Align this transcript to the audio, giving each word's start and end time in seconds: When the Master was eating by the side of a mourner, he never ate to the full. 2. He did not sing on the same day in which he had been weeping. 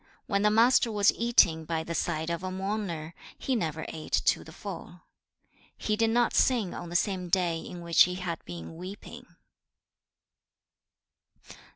When 0.25 0.41
the 0.41 0.49
Master 0.49 0.91
was 0.91 1.11
eating 1.13 1.63
by 1.63 1.83
the 1.83 1.93
side 1.93 2.31
of 2.31 2.41
a 2.41 2.49
mourner, 2.49 3.13
he 3.37 3.55
never 3.55 3.85
ate 3.89 4.19
to 4.25 4.43
the 4.43 4.51
full. 4.51 5.01
2. 5.53 5.57
He 5.77 5.95
did 5.95 6.09
not 6.09 6.33
sing 6.33 6.73
on 6.73 6.89
the 6.89 6.95
same 6.95 7.29
day 7.29 7.59
in 7.59 7.81
which 7.81 8.05
he 8.05 8.15
had 8.15 8.43
been 8.43 8.77
weeping. 8.77 9.27